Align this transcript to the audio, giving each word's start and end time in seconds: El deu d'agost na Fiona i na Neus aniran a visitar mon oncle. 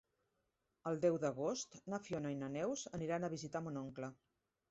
El 0.91 0.95
deu 1.03 1.17
d'agost 1.25 1.77
na 1.93 1.99
Fiona 2.07 2.33
i 2.35 2.39
na 2.39 2.49
Neus 2.55 2.85
aniran 2.99 3.27
a 3.27 3.31
visitar 3.37 3.65
mon 3.67 3.79
oncle. 3.85 4.13